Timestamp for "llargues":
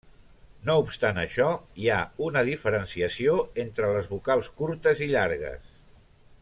5.17-5.75